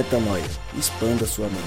[0.00, 0.42] Metanoia.
[0.78, 1.60] Expanda sua mente.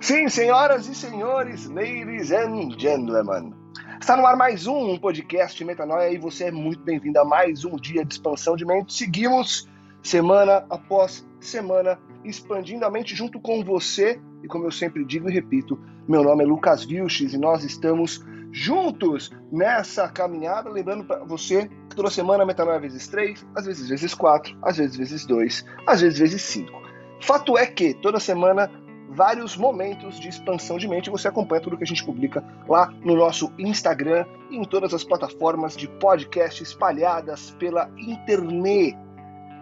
[0.00, 3.54] Sim, senhoras e senhores, ladies and gentlemen.
[4.00, 7.76] Está no ar mais um podcast Metanoia e você é muito bem-vindo a mais um
[7.76, 8.92] dia de expansão de mente.
[8.92, 9.68] Seguimos
[10.02, 14.20] semana após semana expandindo a mente junto com você.
[14.42, 18.20] E como eu sempre digo e repito, meu nome é Lucas Vilches e nós estamos
[18.58, 20.68] juntos nessa caminhada.
[20.68, 24.96] Lembrando para você que toda semana metanoia vezes 3, às vezes vezes 4, às vezes
[24.96, 26.82] vezes 2, às vezes vezes 5.
[27.20, 28.70] Fato é que toda semana
[29.10, 31.08] vários momentos de expansão de mente.
[31.08, 35.04] Você acompanha tudo que a gente publica lá no nosso Instagram e em todas as
[35.04, 38.98] plataformas de podcast espalhadas pela internet.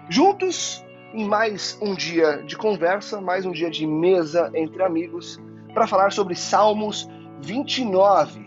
[0.08, 5.40] Juntos em mais um dia de conversa, mais um dia de mesa entre amigos,
[5.72, 7.08] para falar sobre Salmos
[7.40, 8.45] 29.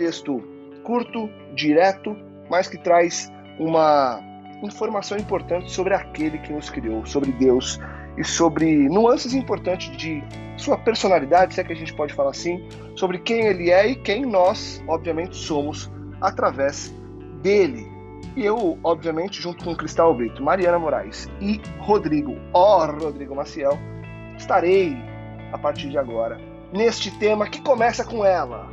[0.00, 0.42] Texto
[0.82, 2.16] curto, direto,
[2.48, 4.18] mas que traz uma
[4.62, 7.78] informação importante sobre aquele que nos criou, sobre Deus
[8.16, 10.24] e sobre nuances importantes de
[10.56, 13.94] sua personalidade, se é que a gente pode falar assim, sobre quem ele é e
[13.94, 16.94] quem nós, obviamente, somos através
[17.42, 17.86] dele.
[18.34, 23.78] E eu, obviamente, junto com Cristal Brito, Mariana Moraes e Rodrigo, ó oh, Rodrigo Maciel,
[24.38, 24.96] estarei
[25.52, 26.40] a partir de agora
[26.72, 28.70] neste tema que começa com ela,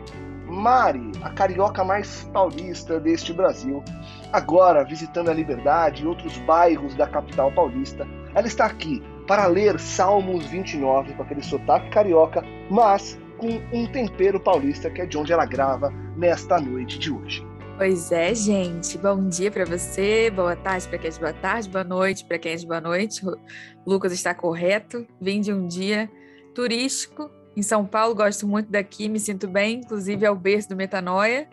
[0.48, 3.84] Mari, a carioca mais paulista deste Brasil,
[4.32, 8.08] agora visitando a Liberdade e outros bairros da capital paulista.
[8.34, 14.40] Ela está aqui para ler Salmos 29 com aquele sotaque carioca, mas com um tempero
[14.40, 17.46] paulista que é de onde ela grava nesta noite de hoje.
[17.78, 18.98] Pois é, gente.
[18.98, 22.40] Bom dia para você, boa tarde para quem é de boa tarde, boa noite para
[22.40, 23.24] quem é de boa noite.
[23.24, 23.38] O
[23.86, 25.06] Lucas está correto.
[25.22, 26.10] Vim de um dia
[26.56, 30.76] turístico em São Paulo, gosto muito daqui, me sinto bem, inclusive é o berço do
[30.76, 31.50] Metanoia.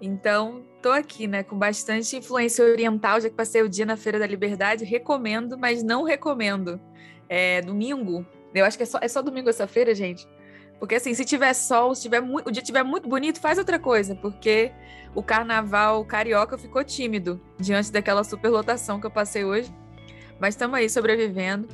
[0.00, 4.20] Então, tô aqui, né, com bastante influência oriental, já que passei o dia na Feira
[4.20, 6.80] da Liberdade, recomendo, mas não recomendo.
[7.28, 8.24] É domingo,
[8.54, 10.28] eu acho que é só, é só domingo essa feira, gente.
[10.78, 14.14] Porque assim, se tiver sol, se tiver o dia estiver muito bonito, faz outra coisa,
[14.14, 14.70] porque
[15.12, 19.74] o carnaval carioca ficou tímido diante daquela superlotação que eu passei hoje.
[20.38, 21.66] Mas estamos aí sobrevivendo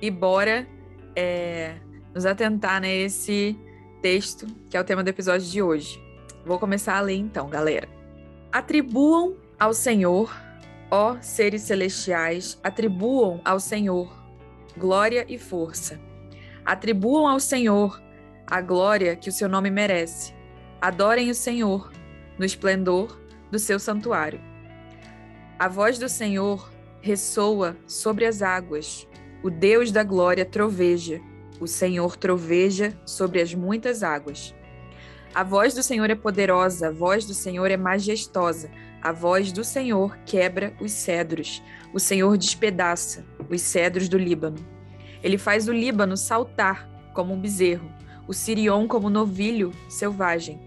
[0.00, 0.68] e bora
[1.16, 1.76] é,
[2.14, 3.58] nos atentar nesse
[4.00, 6.00] texto que é o tema do episódio de hoje.
[6.44, 7.88] Vou começar a ler então, galera.
[8.50, 10.34] Atribuam ao Senhor,
[10.90, 14.22] ó seres celestiais, atribuam ao Senhor
[14.76, 16.00] glória e força.
[16.64, 18.00] Atribuam ao Senhor
[18.46, 20.34] a glória que o seu nome merece.
[20.80, 21.92] Adorem o Senhor
[22.38, 23.20] no esplendor
[23.50, 24.40] do seu santuário.
[25.58, 26.70] A voz do Senhor
[27.00, 29.06] ressoa sobre as águas.
[29.42, 31.20] O Deus da glória troveja.
[31.62, 34.52] O Senhor troveja sobre as muitas águas.
[35.32, 38.68] A voz do Senhor é poderosa, a voz do Senhor é majestosa.
[39.00, 41.62] A voz do Senhor quebra os cedros.
[41.94, 44.58] O Senhor despedaça os cedros do Líbano.
[45.22, 47.88] Ele faz o Líbano saltar como um bezerro
[48.26, 50.60] o Sirion como novilho selvagem.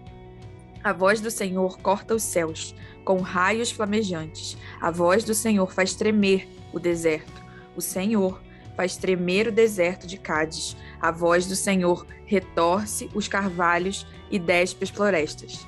[0.82, 2.74] A voz do Senhor corta os céus,
[3.04, 4.56] com raios flamejantes.
[4.80, 7.44] A voz do Senhor faz tremer o deserto.
[7.76, 8.40] O Senhor
[8.76, 10.76] faz tremer o deserto de Cádiz.
[11.00, 15.66] A voz do Senhor retorce os carvalhos e despe as florestas.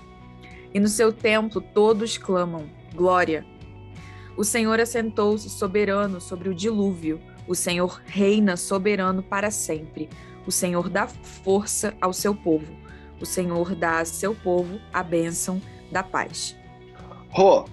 [0.72, 3.44] E no seu templo todos clamam: Glória!
[4.36, 7.20] O Senhor assentou-se soberano sobre o dilúvio.
[7.48, 10.08] O Senhor reina soberano para sempre.
[10.46, 12.72] O Senhor dá força ao seu povo.
[13.20, 16.56] O Senhor dá a seu povo a bênção da paz.
[17.30, 17.64] Rô,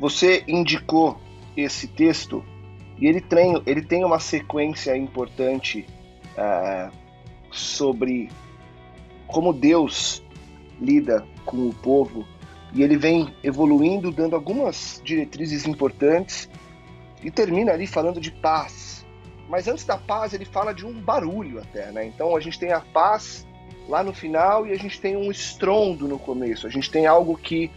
[0.00, 1.20] você indicou
[1.56, 2.44] esse texto
[3.00, 5.86] e ele tem, ele tem uma sequência importante
[6.36, 6.92] uh,
[7.50, 8.30] sobre
[9.26, 10.22] como Deus
[10.80, 12.26] lida com o povo
[12.72, 16.48] e ele vem evoluindo, dando algumas diretrizes importantes
[17.22, 18.90] e termina ali falando de paz
[19.50, 22.06] mas antes da paz, ele fala de um barulho até, né?
[22.06, 23.44] Então a gente tem a paz
[23.88, 26.68] lá no final e a gente tem um estrondo no começo.
[26.68, 27.68] A gente tem algo que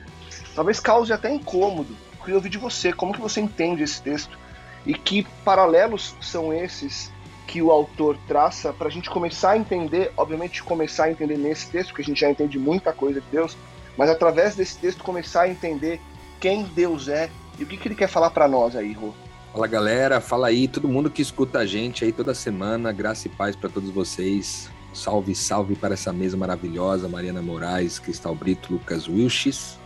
[0.53, 1.97] talvez cause até incômodo.
[2.13, 4.37] Eu queria ouvir de você, como que você entende esse texto
[4.85, 7.11] e que paralelos são esses
[7.47, 11.67] que o autor traça para a gente começar a entender, obviamente começar a entender nesse
[11.67, 13.55] texto, porque a gente já entende muita coisa de Deus,
[13.97, 16.01] mas através desse texto começar a entender
[16.39, 19.13] quem Deus é e o que, que ele quer falar para nós aí, Rô.
[19.51, 23.29] Fala galera, fala aí, todo mundo que escuta a gente aí toda semana, graça e
[23.29, 24.69] paz para todos vocês.
[24.93, 29.77] Salve, salve para essa mesa maravilhosa, Mariana Moraes, Cristal Brito, Lucas Wilches.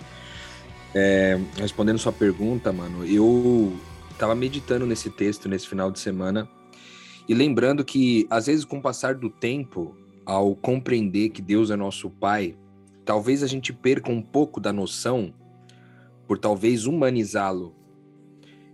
[0.95, 3.73] É, respondendo sua pergunta, mano, eu
[4.17, 6.49] tava meditando nesse texto nesse final de semana
[7.27, 11.75] e lembrando que, às vezes, com o passar do tempo, ao compreender que Deus é
[11.75, 12.55] nosso Pai,
[13.03, 15.33] talvez a gente perca um pouco da noção
[16.25, 17.75] por talvez humanizá-lo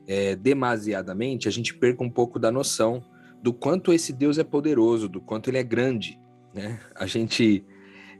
[0.07, 3.03] é, demasiadamente, a gente perca um pouco da noção
[3.41, 6.19] do quanto esse Deus é poderoso, do quanto ele é grande.
[6.53, 6.79] Né?
[6.95, 7.65] A gente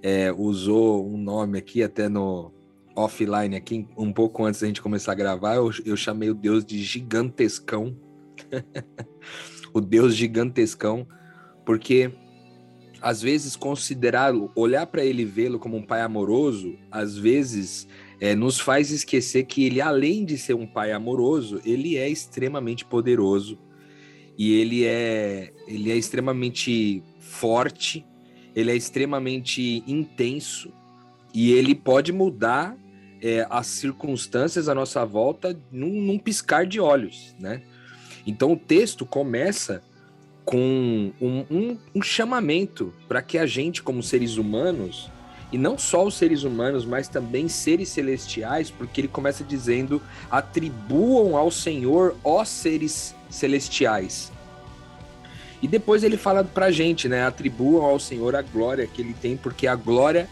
[0.02, 2.52] é, usou um nome aqui até no
[2.96, 6.64] offline, aqui um pouco antes da gente começar a gravar, eu, eu chamei o Deus
[6.64, 7.96] de gigantescão.
[9.74, 11.08] o Deus gigantescão,
[11.66, 12.12] porque
[13.02, 17.88] às vezes considerá-lo, olhar para ele vê-lo como um pai amoroso, às vezes
[18.20, 22.86] é, nos faz esquecer que ele, além de ser um pai amoroso, ele é extremamente
[22.86, 23.60] poderoso
[24.38, 28.06] e ele é, ele é extremamente forte,
[28.56, 30.72] ele é extremamente intenso
[31.34, 32.78] e ele pode mudar
[33.24, 37.62] é, as circunstâncias à nossa volta num, num piscar de olhos, né?
[38.28, 39.82] Então o texto começa
[40.44, 45.10] com um, um, um chamamento para que a gente, como seres humanos,
[45.54, 51.38] e não só os seres humanos, mas também seres celestiais, porque ele começa dizendo: atribuam
[51.38, 54.34] ao Senhor, ó seres celestiais.
[55.62, 57.24] E depois ele fala pra gente, né?
[57.26, 60.28] Atribuam ao Senhor a glória que ele tem, porque a glória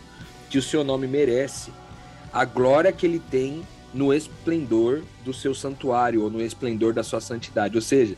[0.49, 1.71] que o seu nome merece,
[2.33, 3.63] a glória que ele tem
[3.93, 7.75] no esplendor do seu santuário, ou no esplendor da sua santidade.
[7.75, 8.15] Ou seja,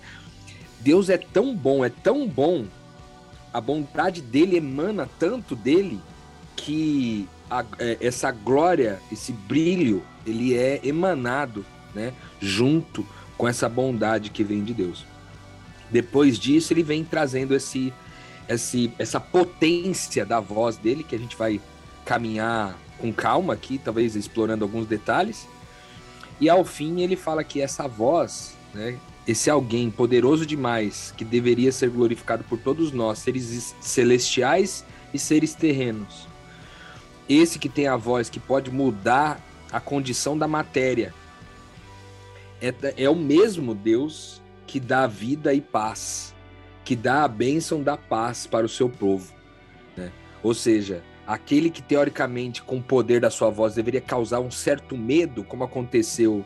[0.79, 2.65] Deus é tão bom, é tão bom,
[3.51, 5.99] a bondade dele emana tanto dele
[6.55, 13.05] que a, é, essa glória, esse brilho, ele é emanado, né, junto
[13.37, 15.05] com essa bondade que vem de Deus.
[15.89, 17.93] Depois disso, ele vem trazendo esse,
[18.47, 21.61] esse, essa potência da voz dele, que a gente vai
[22.03, 25.47] caminhar com calma aqui, talvez explorando alguns detalhes.
[26.39, 28.97] E ao fim, ele fala que essa voz, né,
[29.27, 35.53] esse alguém poderoso demais, que deveria ser glorificado por todos nós, seres celestiais e seres
[35.53, 36.27] terrenos,
[37.29, 39.39] esse que tem a voz que pode mudar
[39.71, 41.13] a condição da matéria.
[42.61, 46.33] É, é o mesmo Deus que dá vida e paz,
[46.83, 49.33] que dá a bênção da paz para o seu povo.
[49.95, 50.11] Né?
[50.41, 54.97] Ou seja, aquele que teoricamente, com o poder da sua voz, deveria causar um certo
[54.97, 56.43] medo, como aconteceu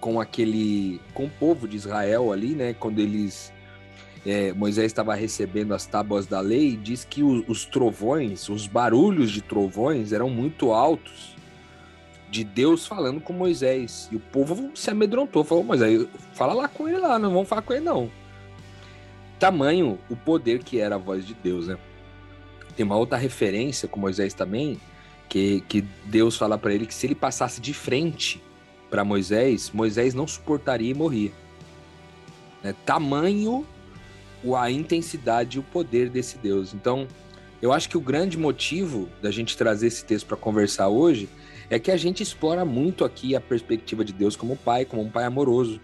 [0.00, 2.74] com aquele, com o povo de Israel ali, né?
[2.74, 3.52] Quando eles
[4.24, 9.30] é, Moisés estava recebendo as tábuas da lei, diz que os, os trovões, os barulhos
[9.30, 11.34] de trovões eram muito altos
[12.30, 14.08] de Deus falando com Moisés.
[14.10, 17.62] E o povo se amedrontou, falou: Moisés, fala lá com ele lá, não vamos falar
[17.62, 18.10] com ele não.
[19.38, 21.76] Tamanho o poder que era a voz de Deus, né?
[22.76, 24.80] Tem uma outra referência com Moisés também,
[25.28, 28.42] que, que Deus fala para ele que se ele passasse de frente
[28.90, 31.32] para Moisés, Moisés não suportaria e morria.
[32.62, 32.74] Né?
[32.84, 33.66] Tamanho
[34.56, 36.74] a intensidade e o poder desse Deus.
[36.74, 37.06] Então,
[37.60, 41.28] eu acho que o grande motivo da gente trazer esse texto para conversar hoje
[41.70, 45.10] é que a gente explora muito aqui a perspectiva de Deus como pai, como um
[45.10, 45.80] pai amoroso.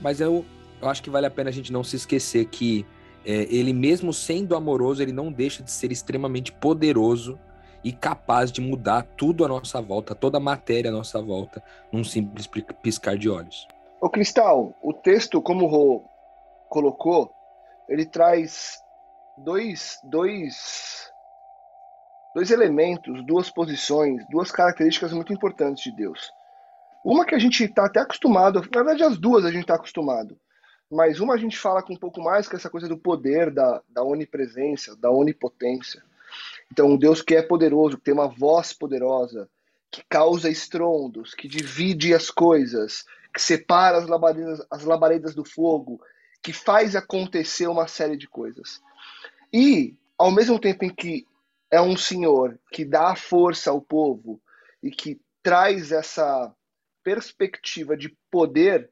[0.00, 0.44] Mas eu,
[0.82, 2.84] eu acho que vale a pena a gente não se esquecer que
[3.24, 7.38] é, ele, mesmo sendo amoroso, ele não deixa de ser extremamente poderoso
[7.82, 11.62] e capaz de mudar tudo à nossa volta, toda a matéria à nossa volta,
[11.92, 12.48] num simples
[12.82, 13.68] piscar de olhos.
[14.00, 16.04] O Cristal, o texto, como o Rô
[16.68, 17.30] colocou,
[17.88, 18.78] ele traz
[19.38, 21.10] dois, dois,
[22.34, 26.32] dois elementos, duas posições, duas características muito importantes de Deus.
[27.04, 30.38] Uma que a gente está até acostumado, na verdade as duas a gente está acostumado,
[30.90, 33.82] mas uma a gente fala com um pouco mais que essa coisa do poder, da,
[33.88, 36.02] da onipresença, da onipotência.
[36.70, 39.48] Então, um Deus que é poderoso, que tem uma voz poderosa,
[39.90, 46.00] que causa estrondos, que divide as coisas, que separa as labaredas, as labaredas do fogo,
[46.42, 48.80] que faz acontecer uma série de coisas.
[49.52, 51.26] E, ao mesmo tempo em que
[51.70, 54.40] é um senhor que dá força ao povo
[54.82, 56.54] e que traz essa
[57.02, 58.90] perspectiva de poder,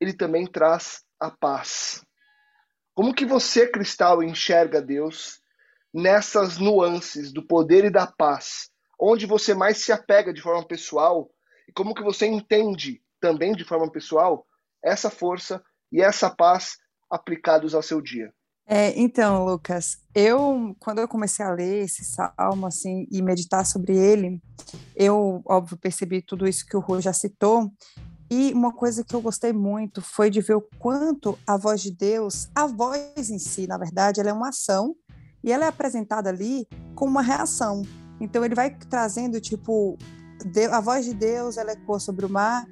[0.00, 2.04] ele também traz a paz.
[2.94, 5.40] Como que você, Cristal, enxerga Deus
[5.94, 8.70] nessas nuances do poder e da paz?
[9.00, 11.30] Onde você mais se apega de forma pessoal
[11.68, 14.44] e como que você entende também de forma pessoal
[14.84, 15.62] essa força
[15.92, 16.76] e essa paz
[17.08, 18.32] aplicados ao seu dia.
[18.66, 23.96] É, então, Lucas, eu quando eu comecei a ler esse salmo assim e meditar sobre
[23.96, 24.40] ele,
[24.96, 27.70] eu óbvio percebi tudo isso que o Rô já citou.
[28.34, 31.90] E uma coisa que eu gostei muito foi de ver o quanto a voz de
[31.90, 34.96] Deus, a voz em si, na verdade, ela é uma ação
[35.44, 37.82] e ela é apresentada ali com uma reação.
[38.18, 39.98] Então ele vai trazendo tipo
[40.70, 42.66] a voz de Deus, ela ecoa sobre o mar,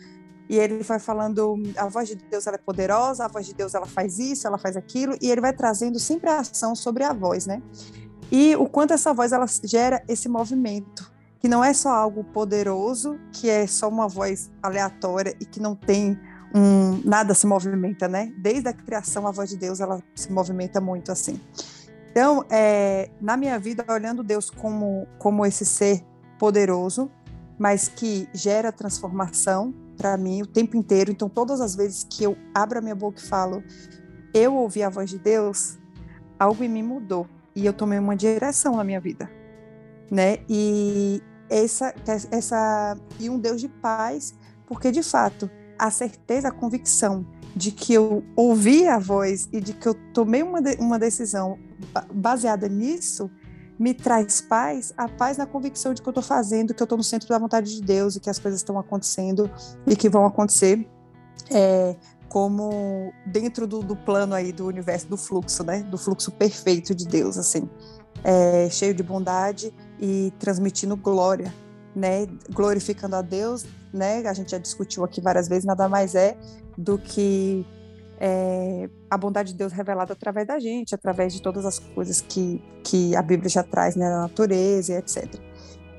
[0.49, 3.75] e ele vai falando, a voz de Deus ela é poderosa, a voz de Deus
[3.75, 7.12] ela faz isso, ela faz aquilo, e ele vai trazendo sempre a ação sobre a
[7.12, 7.62] voz, né?
[8.33, 11.12] E o quanto essa voz ela gera esse movimento.
[11.40, 15.75] Que não é só algo poderoso, que é só uma voz aleatória e que não
[15.75, 16.18] tem
[16.54, 18.32] um, nada se movimenta, né?
[18.37, 21.40] Desde a criação, a voz de Deus ela se movimenta muito assim.
[22.11, 26.04] Então, é, na minha vida, olhando Deus como, como esse ser
[26.38, 27.11] poderoso,
[27.59, 31.11] mas que gera transformação para mim o tempo inteiro.
[31.11, 33.62] Então, todas as vezes que eu abro a minha boca e falo,
[34.35, 35.78] eu ouvi a voz de Deus,
[36.38, 39.30] algo em mim mudou e eu tomei uma direção na minha vida,
[40.11, 40.38] né?
[40.49, 41.95] E essa,
[42.30, 44.35] essa e um Deus de paz,
[44.66, 47.26] porque de fato a certeza, a convicção
[47.57, 51.59] de que eu ouvi a voz e de que eu tomei uma, uma decisão
[52.12, 53.30] baseada nisso,
[53.78, 56.99] me traz paz, a paz na convicção de que eu estou fazendo, que eu estou
[56.99, 59.50] no centro da vontade de Deus e que as coisas estão acontecendo
[59.87, 60.87] e que vão acontecer
[61.50, 61.97] é,
[62.28, 65.83] como dentro do, do, plano aí do universo do fluxo, né?
[65.83, 67.69] Do fluxo perfeito de Deus, assim,
[68.23, 71.52] é, cheio de bondade e transmitindo glória,
[71.95, 72.26] né?
[72.52, 74.26] Glorificando a Deus, né?
[74.26, 76.37] A gente já discutiu aqui várias vezes, nada mais é
[76.76, 77.66] do que
[78.19, 82.62] é, a bondade de Deus revelada através da gente, através de todas as coisas que,
[82.83, 84.09] que a Bíblia já traz, né?
[84.09, 85.35] Na natureza e etc.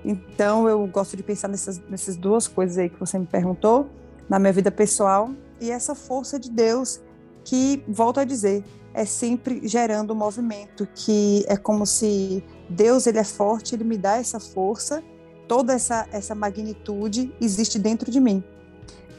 [0.03, 3.87] Então, eu gosto de pensar nessas, nessas duas coisas aí que você me perguntou,
[4.27, 5.29] na minha vida pessoal
[5.59, 6.99] e essa força de Deus
[7.43, 13.23] que, volto a dizer, é sempre gerando movimento, que é como se Deus ele é
[13.23, 15.03] forte, ele me dá essa força,
[15.47, 18.43] toda essa, essa magnitude existe dentro de mim,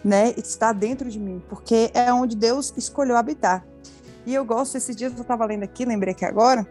[0.04, 0.34] né?
[0.36, 3.66] Está dentro de mim, porque é onde Deus escolheu habitar.
[4.24, 6.66] E eu gosto, esses dias eu estava lendo aqui, lembrei que agora,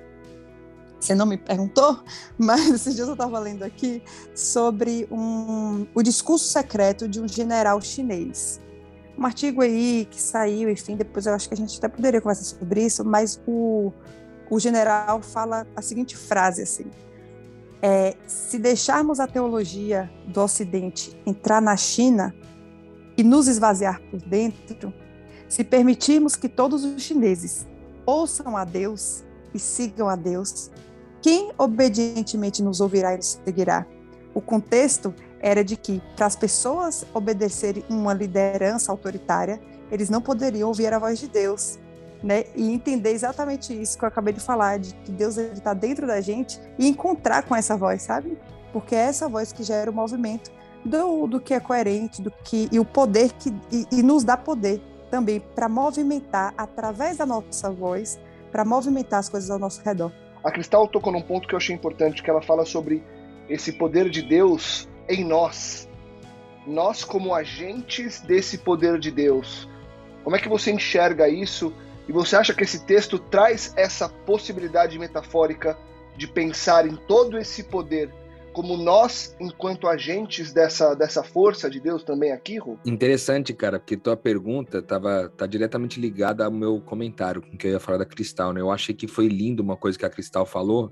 [0.99, 1.99] você não me perguntou,
[2.37, 4.03] mas esses dias eu estava lendo aqui
[4.35, 8.59] sobre um, o discurso secreto de um general chinês
[9.21, 12.43] um artigo aí que saiu, enfim, depois eu acho que a gente até poderia conversar
[12.43, 13.91] sobre isso, mas o,
[14.51, 16.85] o general fala a seguinte frase assim:
[17.81, 22.35] é, se deixarmos a teologia do Ocidente entrar na China
[23.17, 24.93] e nos esvaziar por dentro,
[25.47, 27.65] se permitirmos que todos os chineses
[28.05, 30.69] ouçam a Deus e sigam a Deus,
[31.21, 33.85] quem obedientemente nos ouvirá e nos seguirá?
[34.33, 40.67] O contexto era de que, para as pessoas obedecerem uma liderança autoritária, eles não poderiam
[40.67, 41.79] ouvir a voz de Deus,
[42.23, 42.45] né?
[42.55, 46.21] E entender exatamente isso que eu acabei de falar, de que Deus está dentro da
[46.21, 48.37] gente e encontrar com essa voz, sabe?
[48.71, 50.51] Porque é essa voz que gera o movimento
[50.85, 54.37] do, do que é coerente, do que e o poder que e, e nos dá
[54.37, 58.19] poder também para movimentar através da nossa voz,
[58.51, 60.11] para movimentar as coisas ao nosso redor.
[60.43, 63.03] A Cristal tocou num ponto que eu achei importante, que ela fala sobre
[63.47, 65.87] esse poder de Deus em nós.
[66.65, 69.67] Nós, como agentes desse poder de Deus.
[70.23, 71.73] Como é que você enxerga isso?
[72.11, 75.77] E você acha que esse texto traz essa possibilidade metafórica
[76.17, 78.13] de pensar em todo esse poder
[78.51, 82.77] como nós, enquanto agentes dessa, dessa força de Deus também aqui, Ru?
[82.85, 87.71] Interessante, cara, porque tua pergunta tava, tá diretamente ligada ao meu comentário com que eu
[87.71, 88.59] ia falar da Cristal, né?
[88.59, 90.91] Eu achei que foi lindo uma coisa que a Cristal falou,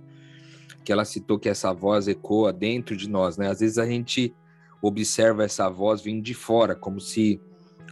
[0.85, 3.49] que ela citou que essa voz ecoa dentro de nós, né?
[3.49, 4.33] Às vezes a gente
[4.81, 7.41] observa essa voz vindo de fora, como se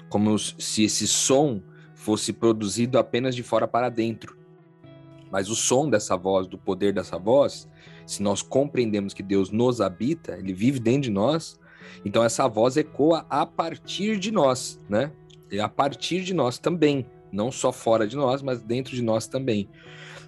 [0.07, 1.61] como se esse som
[2.07, 4.37] fosse produzido apenas de fora para dentro.
[5.29, 7.67] Mas o som dessa voz, do poder dessa voz,
[8.05, 11.59] se nós compreendemos que Deus nos habita, ele vive dentro de nós,
[12.05, 15.11] então essa voz ecoa a partir de nós, né?
[15.51, 19.27] E a partir de nós também, não só fora de nós, mas dentro de nós
[19.27, 19.69] também.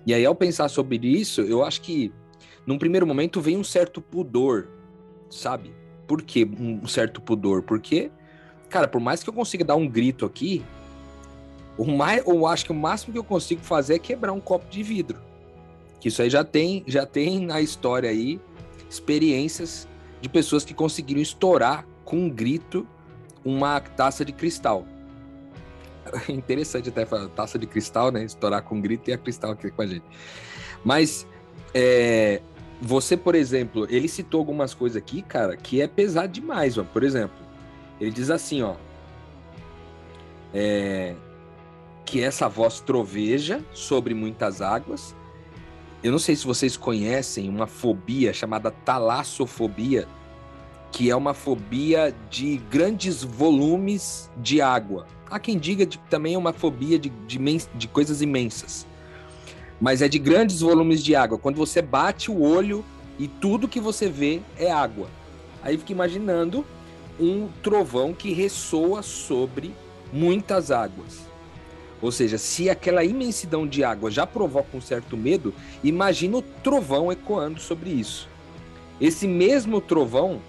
[0.05, 2.11] E aí ao pensar sobre isso, eu acho que
[2.67, 4.67] num primeiro momento vem um certo pudor,
[5.29, 5.73] sabe?
[6.05, 7.63] Por que um certo pudor?
[7.63, 8.11] Porque,
[8.67, 10.61] cara, por mais que eu consiga dar um grito aqui,
[11.79, 14.69] o mais, eu acho que o máximo que eu consigo fazer é quebrar um copo
[14.69, 15.17] de vidro.
[16.01, 18.37] Que isso aí já tem, já tem na história aí
[18.89, 19.87] experiências
[20.19, 22.85] de pessoas que conseguiram estourar com um grito
[23.45, 24.85] uma taça de cristal.
[26.27, 28.25] Interessante até falar taça de cristal, né?
[28.25, 30.03] Estourar com um grito e a cristal aqui com a gente.
[30.83, 31.25] Mas
[31.73, 32.41] é,
[32.81, 36.83] você, por exemplo, ele citou algumas coisas aqui, cara, que é pesado demais, ó.
[36.83, 37.37] Por exemplo,
[38.01, 38.75] ele diz assim, ó.
[40.53, 41.15] É,
[42.09, 45.15] que essa voz troveja sobre muitas águas.
[46.03, 50.07] Eu não sei se vocês conhecem uma fobia chamada talassofobia,
[50.91, 55.05] que é uma fobia de grandes volumes de água.
[55.29, 57.39] Há quem diga que também é uma fobia de, de,
[57.75, 58.87] de coisas imensas
[59.79, 61.37] mas é de grandes volumes de água.
[61.37, 62.83] Quando você bate o olho
[63.17, 65.07] e tudo que você vê é água.
[65.63, 66.65] Aí fica imaginando
[67.19, 69.73] um trovão que ressoa sobre
[70.11, 71.28] muitas águas.
[72.01, 75.53] Ou seja, se aquela imensidão de água já provoca um certo medo,
[75.83, 78.27] imagina o trovão ecoando sobre isso.
[79.01, 80.41] Esse mesmo trovão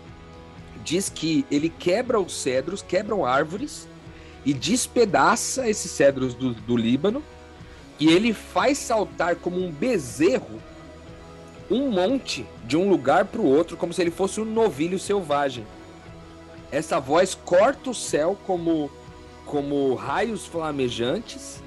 [0.85, 3.89] diz que ele quebra os cedros, quebram árvores
[4.45, 7.23] e despedaça esses cedros do, do Líbano
[7.99, 10.61] e ele faz saltar como um bezerro
[11.71, 15.65] um monte de um lugar para o outro, como se ele fosse um novilho selvagem.
[16.73, 18.91] Essa voz corta o céu como,
[19.51, 21.61] como raios flamejantes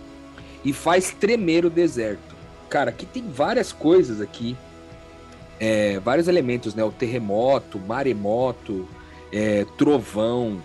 [0.63, 2.33] e faz tremer o deserto.
[2.69, 4.55] Cara, aqui tem várias coisas aqui,
[5.59, 6.83] é, vários elementos, né?
[6.83, 8.87] O terremoto, maremoto,
[9.33, 10.61] é, trovão,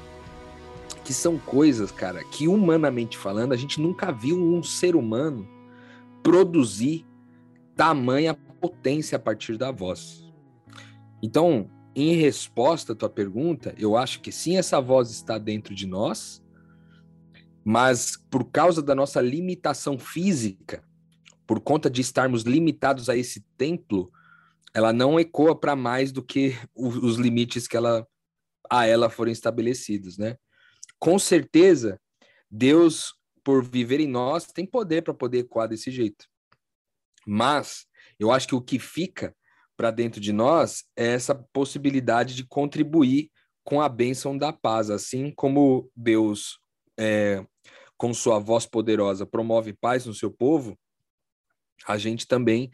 [1.04, 5.46] que são coisas, cara, que humanamente falando, a gente nunca viu um ser humano
[6.22, 7.04] produzir
[7.74, 10.24] tamanha potência a partir da voz.
[11.20, 15.86] Então, em resposta à tua pergunta, eu acho que sim, essa voz está dentro de
[15.86, 16.40] nós,
[17.68, 20.82] mas por causa da nossa limitação física,
[21.46, 24.10] por conta de estarmos limitados a esse templo,
[24.72, 28.08] ela não ecoa para mais do que os limites que ela
[28.70, 30.38] a ela foram estabelecidos, né?
[30.98, 32.00] Com certeza,
[32.50, 33.12] Deus,
[33.44, 36.24] por viver em nós, tem poder para poder ecoar desse jeito.
[37.26, 37.84] Mas
[38.18, 39.36] eu acho que o que fica
[39.76, 43.30] para dentro de nós é essa possibilidade de contribuir
[43.62, 46.58] com a bênção da paz, assim como Deus,
[46.98, 47.44] é,
[47.96, 50.78] com sua voz poderosa, promove paz no seu povo,
[51.86, 52.70] a gente também,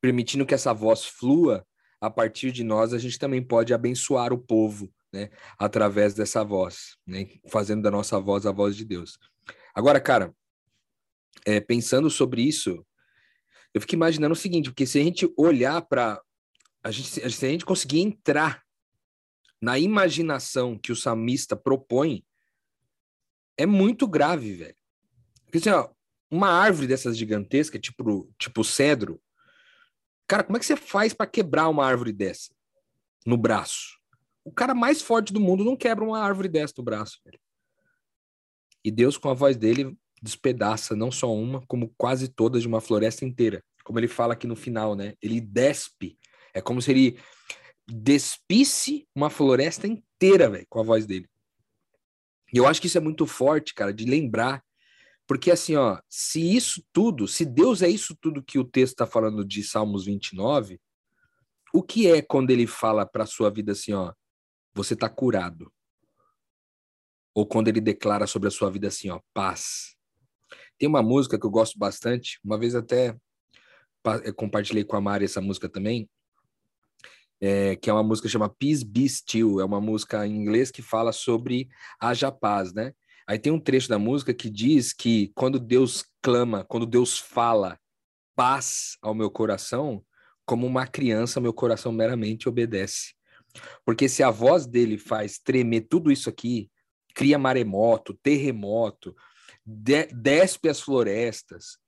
[0.00, 1.66] permitindo que essa voz flua
[2.00, 6.96] a partir de nós, a gente também pode abençoar o povo, né, através dessa voz,
[7.06, 9.18] né, fazendo da nossa voz a voz de Deus.
[9.74, 10.34] Agora, cara,
[11.46, 12.84] é, pensando sobre isso,
[13.72, 16.20] eu fico imaginando o seguinte, porque se a gente olhar para
[16.82, 18.62] a gente, se a gente conseguir entrar
[19.60, 22.24] na imaginação que o samista propõe,
[23.58, 24.76] é muito grave, velho.
[25.44, 25.90] Porque assim, ó,
[26.30, 29.20] uma árvore dessas gigantescas, tipo, tipo cedro,
[30.26, 32.54] cara, como é que você faz para quebrar uma árvore dessa
[33.26, 33.98] no braço?
[34.44, 37.38] O cara mais forte do mundo não quebra uma árvore dessa no braço, velho.
[38.84, 42.80] E Deus, com a voz dele, despedaça não só uma, como quase todas de uma
[42.80, 43.62] floresta inteira.
[43.84, 45.14] Como ele fala aqui no final, né?
[45.20, 46.18] Ele despe.
[46.54, 47.18] É como se ele
[47.86, 51.28] despisse uma floresta inteira, velho, com a voz dele.
[52.52, 54.62] E eu acho que isso é muito forte, cara, de lembrar.
[55.26, 59.06] Porque assim, ó, se isso tudo, se Deus é isso tudo que o texto está
[59.06, 60.80] falando de Salmos 29,
[61.72, 64.12] o que é quando ele fala para sua vida assim, ó,
[64.74, 65.70] você está curado?
[67.34, 69.94] Ou quando ele declara sobre a sua vida assim, ó, paz.
[70.78, 73.14] Tem uma música que eu gosto bastante, uma vez até
[74.36, 76.08] compartilhei com a Mari essa música também,
[77.40, 80.82] é, que é uma música chama Peace Be Still, é uma música em inglês que
[80.82, 81.68] fala sobre
[82.00, 82.92] haja paz, né?
[83.26, 87.78] Aí tem um trecho da música que diz que quando Deus clama, quando Deus fala
[88.34, 90.02] paz ao meu coração,
[90.46, 93.12] como uma criança, meu coração meramente obedece.
[93.84, 96.70] Porque se a voz dele faz tremer tudo isso aqui,
[97.14, 99.14] cria maremoto, terremoto,
[99.64, 101.78] de, despe as florestas.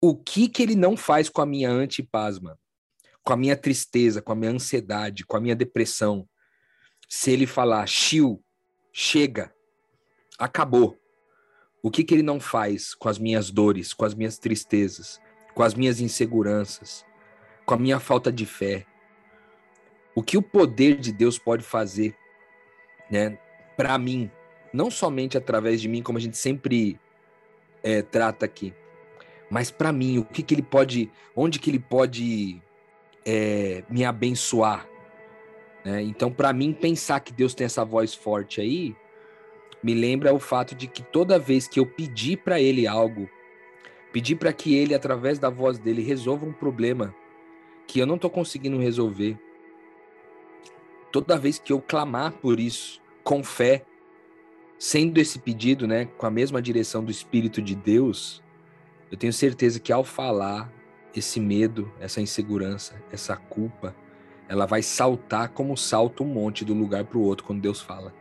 [0.00, 2.58] O que que ele não faz com a minha antipaz, mano?
[3.24, 6.28] Com a minha tristeza, com a minha ansiedade, com a minha depressão?
[7.08, 8.44] Se ele falar, chiu,
[8.92, 9.52] chega,
[10.38, 10.98] acabou.
[11.82, 15.20] O que que ele não faz com as minhas dores, com as minhas tristezas,
[15.54, 17.04] com as minhas inseguranças,
[17.66, 18.86] com a minha falta de fé?
[20.14, 22.16] O que o poder de Deus pode fazer,
[23.10, 23.38] né,
[23.76, 24.30] para mim,
[24.72, 26.98] não somente através de mim, como a gente sempre
[27.82, 28.74] é, trata aqui,
[29.50, 32.62] mas para mim, o que, que ele pode, onde que ele pode
[33.24, 34.88] é, me abençoar.
[35.84, 36.02] Né?
[36.02, 38.96] Então, para mim, pensar que Deus tem essa voz forte aí,
[39.82, 43.28] me lembra o fato de que toda vez que eu pedir para ele algo,
[44.12, 47.14] pedir para que ele, através da voz dele, resolva um problema
[47.86, 49.38] que eu não estou conseguindo resolver,
[51.12, 53.84] toda vez que eu clamar por isso, com fé,
[54.78, 58.42] sendo esse pedido, né, com a mesma direção do Espírito de Deus,
[59.10, 60.72] eu tenho certeza que ao falar,
[61.14, 63.94] esse medo, essa insegurança, essa culpa,
[64.48, 68.12] ela vai saltar como salta um monte do lugar para o outro quando Deus fala.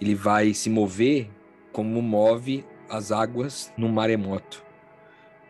[0.00, 1.30] Ele vai se mover
[1.72, 4.64] como move as águas no maremoto.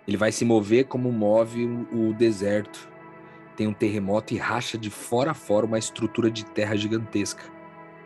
[0.06, 2.88] Ele vai se mover como move o deserto.
[3.56, 7.44] Tem um terremoto e racha de fora a fora uma estrutura de terra gigantesca.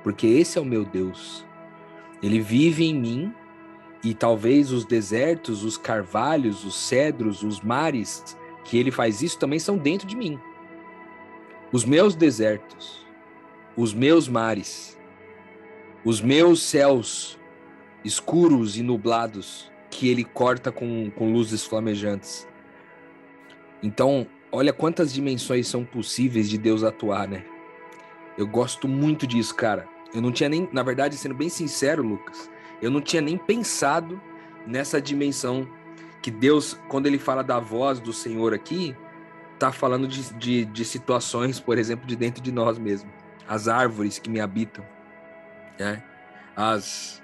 [0.03, 1.45] Porque esse é o meu Deus.
[2.23, 3.35] Ele vive em mim
[4.03, 9.59] e talvez os desertos, os carvalhos, os cedros, os mares, que ele faz isso também
[9.59, 10.39] são dentro de mim.
[11.73, 13.07] Os meus desertos,
[13.77, 14.99] os meus mares,
[16.05, 17.39] os meus céus
[18.05, 22.47] escuros e nublados que ele corta com, com luzes flamejantes.
[23.83, 27.45] Então, olha quantas dimensões são possíveis de Deus atuar, né?
[28.39, 29.89] Eu gosto muito disso, cara.
[30.15, 32.51] Eu não tinha nem, na verdade, sendo bem sincero, Lucas,
[32.81, 34.21] eu não tinha nem pensado
[34.67, 35.69] nessa dimensão
[36.21, 38.97] que Deus, quando ele fala da voz do Senhor aqui,
[39.59, 43.13] tá falando de, de, de situações, por exemplo, de dentro de nós mesmos.
[43.49, 44.85] As árvores que me habitam,
[45.79, 46.03] né?
[46.57, 47.23] As,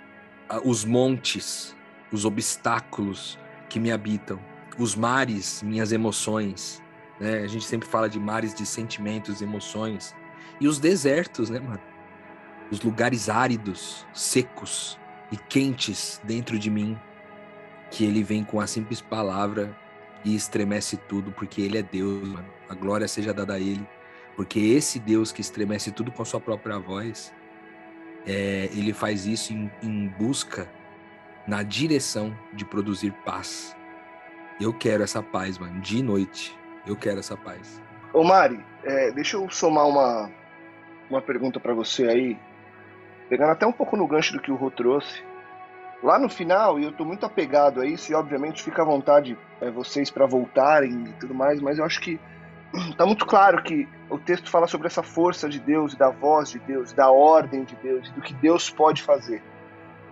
[0.64, 1.74] os montes,
[2.12, 3.38] os obstáculos
[3.68, 4.38] que me habitam,
[4.78, 6.82] os mares, minhas emoções,
[7.18, 7.40] né?
[7.40, 10.14] A gente sempre fala de mares de sentimentos, emoções,
[10.60, 11.80] e os desertos, né, mano?
[12.70, 14.98] Os lugares áridos, secos
[15.32, 16.98] e quentes dentro de mim,
[17.90, 19.74] que ele vem com a simples palavra
[20.24, 22.46] e estremece tudo, porque ele é Deus, mano.
[22.68, 23.86] A glória seja dada a ele,
[24.36, 27.32] porque esse Deus que estremece tudo com a sua própria voz,
[28.26, 30.70] é, ele faz isso em, em busca,
[31.46, 33.74] na direção de produzir paz.
[34.60, 36.56] Eu quero essa paz, mano, dia e noite.
[36.86, 37.82] Eu quero essa paz.
[38.12, 40.30] Ô Mari, é, deixa eu somar uma,
[41.10, 42.38] uma pergunta para você aí,
[43.32, 45.24] pegando até um pouco no gancho do que o Rô trouxe.
[46.02, 49.38] Lá no final, e eu estou muito apegado a isso, e obviamente fica à vontade
[49.58, 52.20] é, vocês para voltarem e tudo mais, mas eu acho que
[52.90, 56.58] está muito claro que o texto fala sobre essa força de Deus, da voz de
[56.58, 59.42] Deus, da ordem de Deus, do que Deus pode fazer.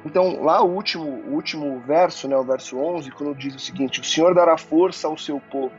[0.03, 4.01] Então, lá o último, o último verso, né, o verso 11, quando diz o seguinte:
[4.01, 5.77] O Senhor dará força ao seu povo,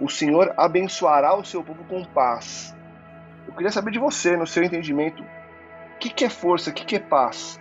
[0.00, 2.74] o Senhor abençoará o seu povo com paz.
[3.46, 5.22] Eu queria saber de você, no seu entendimento,
[5.96, 7.58] o que, que é força, o que, que é paz?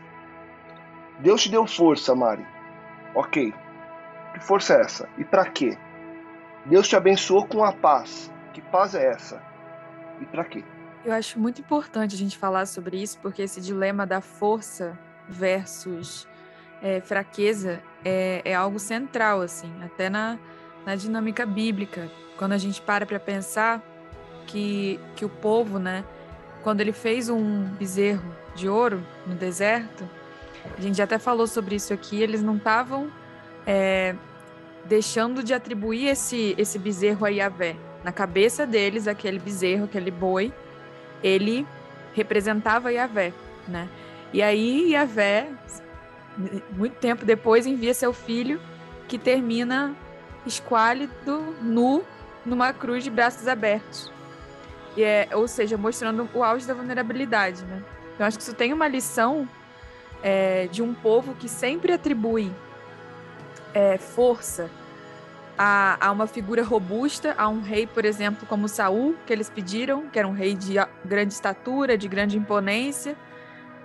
[1.19, 2.45] Deus te deu força, Mari.
[3.15, 3.53] Ok.
[4.33, 5.09] Que força é essa?
[5.17, 5.77] E para quê?
[6.65, 8.29] Deus te abençoou com a paz.
[8.53, 9.41] Que paz é essa?
[10.19, 10.65] E para quê?
[11.05, 16.27] Eu acho muito importante a gente falar sobre isso, porque esse dilema da força versus
[16.81, 20.37] é, fraqueza é, é, algo central, assim, até na,
[20.85, 22.11] na dinâmica bíblica.
[22.37, 23.81] Quando a gente para para pensar
[24.45, 26.03] que, que o povo, né,
[26.65, 28.25] quando ele fez um bezerro
[28.55, 30.03] de ouro no deserto,
[30.75, 33.11] a gente até falou sobre isso aqui, eles não estavam
[33.67, 34.15] é,
[34.83, 37.75] deixando de atribuir esse, esse bezerro a Yahvé.
[38.03, 40.51] Na cabeça deles, aquele bezerro, aquele boi,
[41.21, 41.67] ele
[42.15, 43.31] representava Yahvé,
[43.67, 43.87] né?
[44.33, 45.47] E aí Yahvé,
[46.71, 48.59] muito tempo depois, envia seu filho,
[49.07, 49.95] que termina
[50.47, 52.03] esquálido, nu,
[52.43, 54.11] numa cruz de braços abertos.
[54.95, 57.83] E é, ou seja, mostrando o auge da vulnerabilidade, né?
[58.13, 59.47] Então acho que isso tem uma lição
[60.23, 62.51] é, de um povo que sempre atribui
[63.73, 64.69] é, força
[65.57, 70.07] a, a, uma figura robusta, a um rei, por exemplo, como Saul, que eles pediram,
[70.09, 73.15] que era um rei de grande estatura, de grande imponência.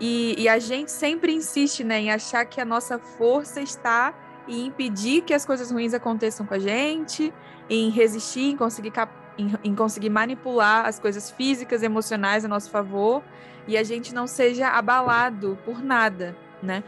[0.01, 4.15] E, e a gente sempre insiste né, em achar que a nossa força está
[4.49, 7.33] em impedir que as coisas ruins aconteçam com a gente,
[7.69, 8.93] em resistir, em conseguir,
[9.39, 13.23] em, em conseguir manipular as coisas físicas, emocionais a nosso favor
[13.67, 16.83] e a gente não seja abalado por nada, né?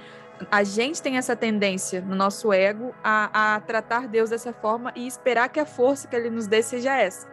[0.50, 5.06] A gente tem essa tendência no nosso ego a, a tratar Deus dessa forma e
[5.06, 7.28] esperar que a força que Ele nos dê seja essa,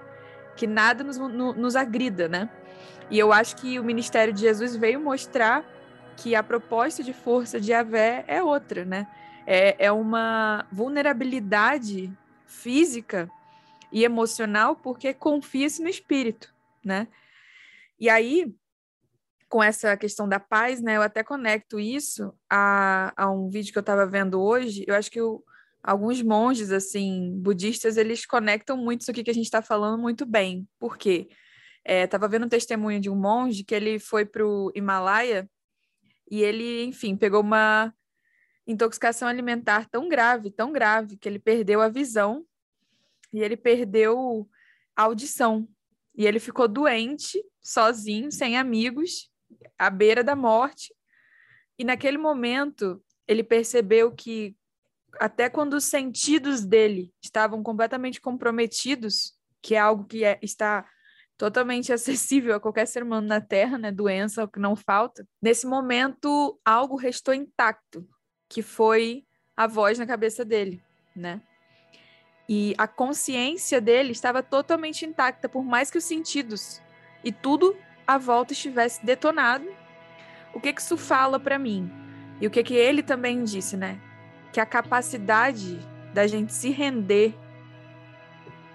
[0.56, 2.50] que nada nos, no, nos agrida, né?
[3.10, 5.65] E eu acho que o ministério de Jesus veio mostrar
[6.15, 9.08] que a proposta de força de Avé é outra, né?
[9.48, 12.12] É, é uma vulnerabilidade
[12.45, 13.30] física
[13.91, 17.08] e emocional porque confia-se no espírito, né?
[17.99, 18.54] E aí,
[19.49, 20.97] com essa questão da paz, né?
[20.97, 24.86] Eu até conecto isso a, a um vídeo que eu estava vendo hoje.
[24.88, 25.43] Eu acho que o,
[25.84, 30.25] alguns monges, assim, budistas, eles conectam muito isso aqui que a gente está falando muito
[30.25, 30.67] bem.
[30.80, 31.30] Por quê?
[31.84, 35.49] Estava é, vendo um testemunho de um monge que ele foi para o Himalaia
[36.30, 37.91] e ele, enfim, pegou uma
[38.67, 42.45] intoxicação alimentar tão grave, tão grave, que ele perdeu a visão
[43.31, 44.49] e ele perdeu
[44.95, 45.67] a audição.
[46.15, 49.31] E ele ficou doente, sozinho, sem amigos,
[49.77, 50.93] à beira da morte.
[51.77, 54.55] E naquele momento, ele percebeu que
[55.19, 60.87] até quando os sentidos dele estavam completamente comprometidos, que é algo que é, está
[61.37, 63.91] totalmente acessível a qualquer ser humano na Terra, né?
[63.91, 65.25] Doença, o que não falta.
[65.41, 68.07] Nesse momento, algo restou intacto,
[68.49, 70.83] que foi a voz na cabeça dele,
[71.15, 71.41] né?
[72.51, 76.81] E a consciência dele estava totalmente intacta, por mais que os sentidos
[77.23, 79.67] e tudo à volta estivesse detonado.
[80.51, 81.91] O que que isso fala para mim?
[82.41, 83.99] E o que que ele também disse, né?
[84.51, 85.77] Que a capacidade
[86.12, 87.38] da gente se render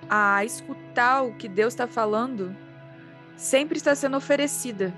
[0.09, 2.57] a escutar o que Deus está falando
[3.37, 4.95] sempre está sendo oferecida.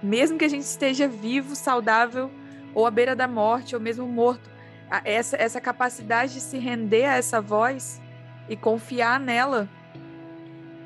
[0.00, 2.30] Mesmo que a gente esteja vivo, saudável,
[2.72, 4.48] ou à beira da morte, ou mesmo morto,
[5.04, 8.00] essa, essa capacidade de se render a essa voz
[8.48, 9.68] e confiar nela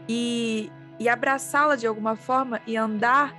[0.09, 3.35] e, e abraçá-la de alguma forma e andar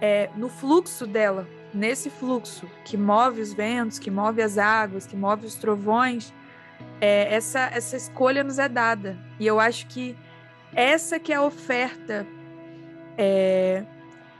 [0.00, 5.16] é, no fluxo dela, nesse fluxo que move os ventos, que move as águas, que
[5.16, 6.32] move os trovões,
[7.00, 9.16] é, essa, essa escolha nos é dada.
[9.40, 10.16] E eu acho que
[10.74, 12.26] essa que é a oferta
[13.16, 13.84] é,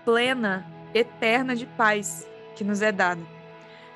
[0.05, 3.34] plena, eterna de paz que nos é dada.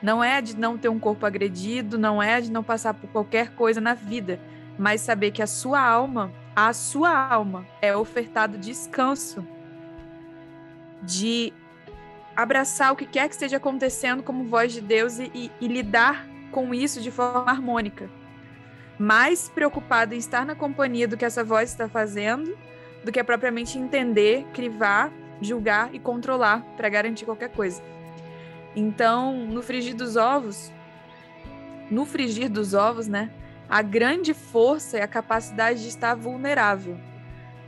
[0.03, 3.51] Não é de não ter um corpo agredido, não é de não passar por qualquer
[3.55, 4.41] coisa na vida,
[4.79, 9.45] mas saber que a sua alma, a sua alma é ofertado descanso
[11.03, 11.53] de
[12.37, 16.25] abraçar o que quer que esteja acontecendo como voz de Deus e, e, e lidar
[16.53, 18.09] com isso de forma harmônica.
[18.99, 22.57] Mais preocupado em estar na companhia do que essa voz está fazendo,
[23.05, 27.83] do que propriamente entender, crivar, julgar e controlar para garantir qualquer coisa.
[28.75, 30.73] Então, no frigir dos ovos,
[31.91, 33.31] no frigir dos ovos, né?
[33.69, 36.99] A grande força é a capacidade de estar vulnerável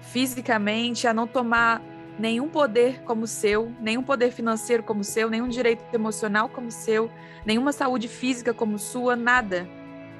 [0.01, 1.83] fisicamente, a não tomar
[2.19, 7.11] nenhum poder como seu, nenhum poder financeiro como seu, nenhum direito emocional como seu,
[7.45, 9.69] nenhuma saúde física como sua, nada.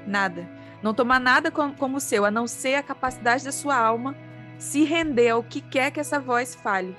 [0.07, 0.49] Nada.
[0.83, 4.17] Não tomar nada como seu, a não ser a capacidade da sua alma
[4.59, 6.95] se render ao que quer que essa voz fale.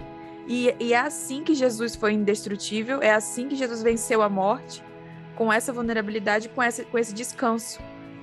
[0.48, 4.84] E, e, é assim que Jesus foi indestrutível, é assim que Jesus venceu a morte,
[5.36, 7.80] com essa vulnerabilidade, com, essa, com esse descanso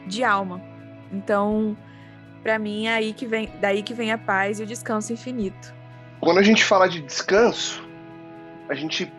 [0.07, 0.61] de alma.
[1.12, 1.76] Então,
[2.42, 5.74] para mim, é aí que vem, daí que vem a paz e o descanso infinito.
[6.20, 7.87] Quando a gente fala de descanso,
[8.68, 9.11] a gente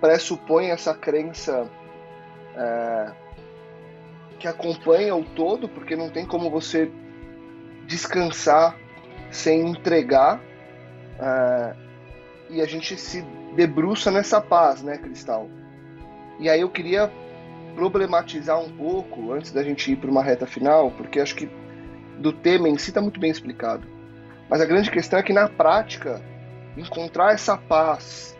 [0.00, 1.68] pressupõe essa crença
[2.54, 3.12] é,
[4.38, 6.90] que acompanha o todo, porque não tem como você
[7.86, 8.76] descansar
[9.30, 10.40] sem entregar.
[11.18, 11.87] É,
[12.50, 13.22] e a gente se
[13.54, 15.48] debruça nessa paz, né, Cristal?
[16.38, 17.10] E aí eu queria
[17.74, 21.48] problematizar um pouco antes da gente ir para uma reta final, porque acho que
[22.18, 23.86] do tema em si está muito bem explicado.
[24.48, 26.22] Mas a grande questão é que na prática
[26.76, 28.36] encontrar essa paz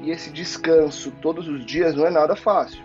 [0.00, 2.82] e esse descanso todos os dias não é nada fácil.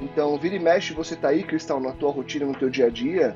[0.00, 2.90] Então, vira e mexe, você tá aí, Cristal, na tua rotina, no teu dia a
[2.90, 3.34] dia,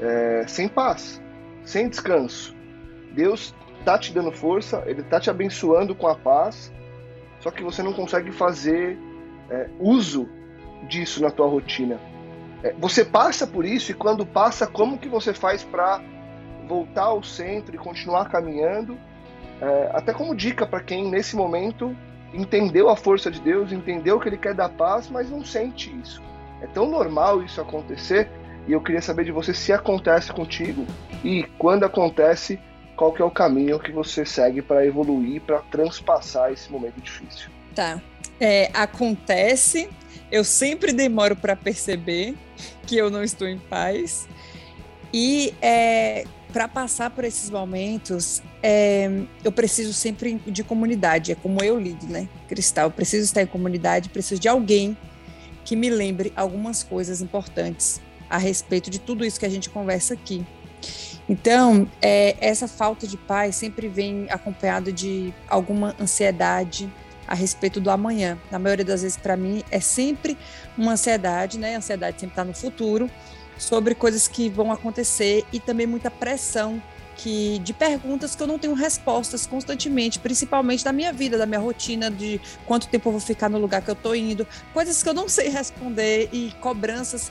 [0.00, 1.20] é, sem paz,
[1.64, 2.54] sem descanso.
[3.12, 6.72] Deus tá te dando força, ele tá te abençoando com a paz,
[7.40, 8.98] só que você não consegue fazer
[9.48, 10.28] é, uso
[10.88, 11.98] disso na tua rotina.
[12.62, 16.00] É, você passa por isso e quando passa, como que você faz para
[16.68, 18.96] voltar ao centro e continuar caminhando?
[19.60, 21.96] É, até como dica para quem nesse momento
[22.32, 26.22] entendeu a força de Deus, entendeu que Ele quer dar paz, mas não sente isso.
[26.62, 28.28] É tão normal isso acontecer
[28.68, 30.86] e eu queria saber de você se acontece contigo
[31.24, 32.60] e quando acontece
[33.00, 37.48] qual que é o caminho que você segue para evoluir, para transpassar esse momento difícil.
[37.74, 37.98] Tá.
[38.38, 39.88] É, acontece,
[40.30, 42.36] eu sempre demoro para perceber
[42.86, 44.28] que eu não estou em paz.
[45.14, 49.10] E é, para passar por esses momentos, é,
[49.42, 51.32] eu preciso sempre de comunidade.
[51.32, 52.88] É como eu lido, né, Cristal?
[52.88, 54.94] Eu preciso estar em comunidade, preciso de alguém
[55.64, 60.12] que me lembre algumas coisas importantes a respeito de tudo isso que a gente conversa
[60.12, 60.44] aqui.
[61.30, 66.92] Então, é, essa falta de paz sempre vem acompanhado de alguma ansiedade
[67.24, 68.36] a respeito do amanhã.
[68.50, 70.36] Na maioria das vezes, para mim, é sempre
[70.76, 71.76] uma ansiedade, né?
[71.76, 73.08] A ansiedade sempre está no futuro,
[73.56, 76.82] sobre coisas que vão acontecer e também muita pressão
[77.22, 81.60] que de perguntas que eu não tenho respostas constantemente, principalmente da minha vida, da minha
[81.60, 85.08] rotina, de quanto tempo eu vou ficar no lugar que eu estou indo, coisas que
[85.08, 87.30] eu não sei responder e cobranças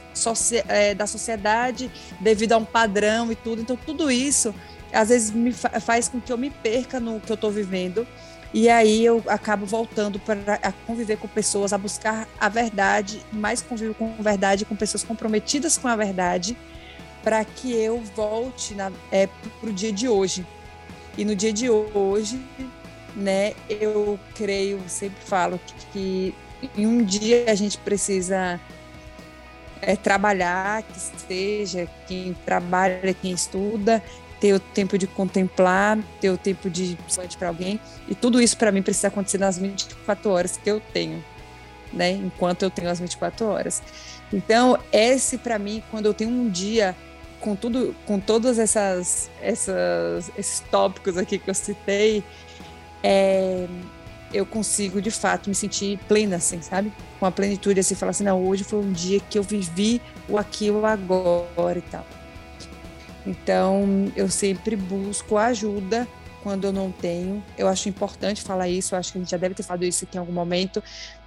[0.67, 3.61] é, da sociedade devido a um padrão e tudo.
[3.61, 4.53] Então, tudo isso
[4.93, 8.07] às vezes me fa faz com que eu me perca no que eu estou vivendo.
[8.53, 13.93] E aí eu acabo voltando para conviver com pessoas, a buscar a verdade, mais convivo
[13.93, 16.57] com verdade, com pessoas comprometidas com a verdade,
[17.29, 18.75] para que eu volte
[19.11, 19.27] é,
[19.61, 20.43] para o dia de hoje.
[21.15, 22.43] E no dia de hoje,
[23.15, 26.35] né, eu creio, sempre falo que, que
[26.75, 28.59] em um dia a gente precisa
[29.79, 34.03] é, trabalhar, que seja quem trabalha, quem estuda,
[34.39, 36.97] ter o tempo de contemplar, ter o tempo de
[37.37, 41.23] para alguém, e tudo isso para mim precisa acontecer nas 24 horas que eu tenho,
[41.93, 42.09] né?
[42.09, 43.83] Enquanto eu tenho as 24 horas.
[44.33, 46.95] Então, esse para mim, quando eu tenho um dia
[47.39, 52.23] com tudo, com todos essas, essas, esses tópicos aqui que eu citei,
[53.03, 53.67] é,
[54.33, 56.91] eu consigo de fato me sentir plena, assim, sabe?
[57.19, 60.37] Com a plenitude, assim, falar assim, não, hoje foi um dia que eu vivi o
[60.37, 62.05] aqui, o agora e tal.
[63.25, 66.07] Então, eu sempre busco ajuda
[66.41, 67.43] quando eu não tenho.
[67.57, 70.05] Eu acho importante falar isso, eu acho que a gente já deve ter falado isso
[70.05, 70.81] aqui em algum momento,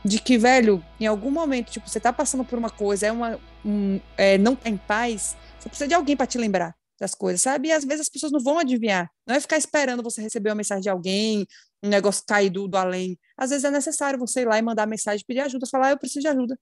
[0.05, 3.39] de que, velho, em algum momento, tipo, você tá passando por uma coisa, é uma,
[3.65, 7.41] um, é, não tá em paz, você precisa de alguém para te lembrar das coisas,
[7.41, 7.69] sabe?
[7.69, 9.09] E às vezes as pessoas não vão adivinhar.
[9.27, 11.47] Não é ficar esperando você receber uma mensagem de alguém,
[11.83, 13.19] um negócio cair do, do além.
[13.37, 15.99] Às vezes é necessário você ir lá e mandar mensagem, pedir ajuda, falar, ah, eu
[15.99, 16.59] preciso de ajuda.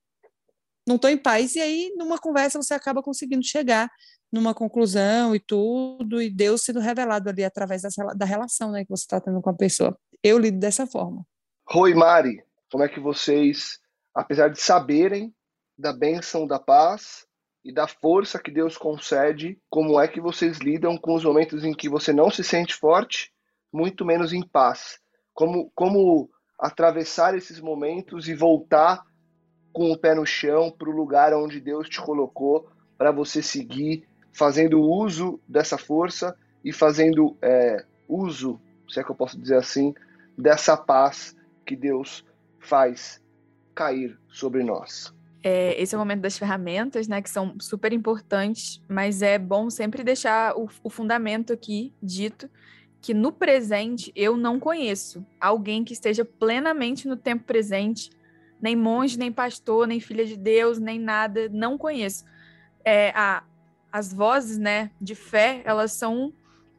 [0.87, 1.57] Não estou em paz.
[1.57, 3.91] E aí, numa conversa, você acaba conseguindo chegar
[4.33, 8.91] numa conclusão e tudo, e Deus sendo revelado ali através dessa, da relação né, que
[8.91, 9.99] você está tendo com a pessoa.
[10.23, 11.27] Eu lido dessa forma.
[11.67, 13.79] Roi Mari, como é que vocês,
[14.15, 15.35] apesar de saberem
[15.77, 17.27] da bênção da paz,
[17.64, 21.75] e da força que Deus concede, como é que vocês lidam com os momentos em
[21.75, 23.33] que você não se sente forte,
[23.73, 24.99] muito menos em paz.
[25.35, 29.03] Como, como atravessar esses momentos e voltar
[29.73, 32.68] com o pé no chão para o lugar onde Deus te colocou
[32.99, 39.14] para você seguir fazendo uso dessa força e fazendo é, uso, se é que eu
[39.14, 39.94] posso dizer assim,
[40.37, 42.25] dessa paz que Deus
[42.59, 43.23] faz
[43.75, 45.14] cair sobre nós.
[45.42, 49.70] É, esse é o momento das ferramentas, né, que são super importantes, mas é bom
[49.70, 52.48] sempre deixar o, o fundamento aqui dito
[53.00, 58.11] que no presente eu não conheço alguém que esteja plenamente no tempo presente,
[58.61, 62.24] nem monge, nem pastor, nem filha de Deus, nem nada, não conheço.
[62.85, 63.42] É, a,
[63.90, 66.33] as vozes, né, de fé, elas são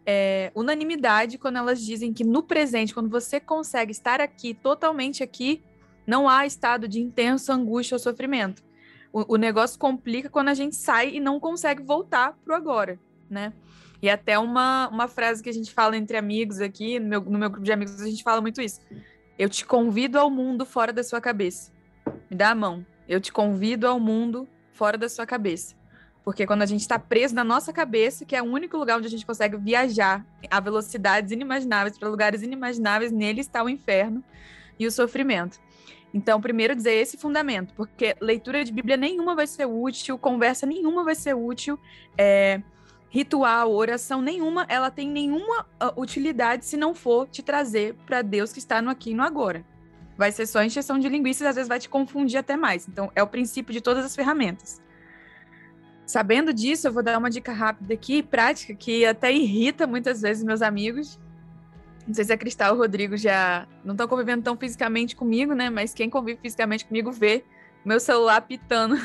[0.06, 5.64] é, unanimidade quando elas dizem que no presente, quando você consegue estar aqui, totalmente aqui,
[6.06, 8.64] não há estado de intensa angústia ou sofrimento.
[9.14, 13.54] O, o negócio complica quando a gente sai e não consegue voltar pro agora, né?
[14.02, 17.38] E até uma, uma frase que a gente fala entre amigos aqui, no meu, no
[17.38, 18.82] meu grupo de amigos, a gente fala muito isso.
[19.38, 21.72] Eu te convido ao mundo fora da sua cabeça.
[22.30, 22.86] Me dá a mão.
[23.08, 25.76] Eu te convido ao mundo fora da sua cabeça.
[26.24, 29.08] Porque quando a gente está preso na nossa cabeça, que é o único lugar onde
[29.08, 34.24] a gente consegue viajar a velocidades inimagináveis para lugares inimagináveis, nele está o inferno
[34.80, 35.60] e o sofrimento.
[36.14, 41.04] Então, primeiro dizer esse fundamento, porque leitura de Bíblia nenhuma vai ser útil, conversa nenhuma
[41.04, 41.80] vai ser útil,
[42.18, 42.62] é,
[43.10, 48.52] ritual, oração nenhuma, ela tem nenhuma uh, utilidade se não for te trazer para Deus
[48.54, 49.66] que está no aqui e no agora.
[50.18, 52.88] Vai ser só encheção de linguiças, às vezes vai te confundir até mais.
[52.88, 54.82] Então, é o princípio de todas as ferramentas.
[56.06, 60.44] Sabendo disso, eu vou dar uma dica rápida aqui, prática, que até irrita muitas vezes
[60.44, 61.20] meus amigos,
[62.08, 65.54] não sei se a Cristal e o Rodrigo já não estão convivendo tão fisicamente comigo,
[65.54, 65.70] né?
[65.70, 67.44] Mas quem convive fisicamente comigo vê
[67.86, 68.96] meu celular pitando.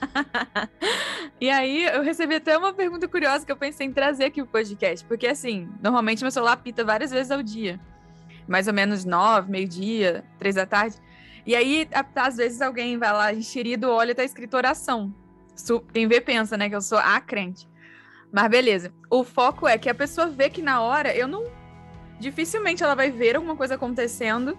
[1.40, 4.46] e aí eu recebi até uma pergunta curiosa que eu pensei em trazer aqui o
[4.46, 7.80] podcast, porque assim, normalmente meu celular pita várias vezes ao dia.
[8.48, 10.96] Mais ou menos nove, meio-dia, três da tarde.
[11.44, 15.12] E aí, às vezes, alguém vai lá enxerido, olha, tá escrito oração.
[15.92, 17.68] Quem vê pensa, né, que eu sou a crente.
[18.32, 18.92] Mas beleza.
[19.10, 21.44] O foco é que a pessoa vê que na hora eu não
[22.22, 24.56] dificilmente ela vai ver alguma coisa acontecendo